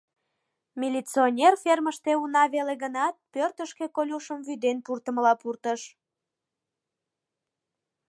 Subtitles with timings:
[0.81, 5.81] Милиционер фермыште уна веле гынат, пӧртышкӧ Колюшым вӱден пуртымыла пуртыш.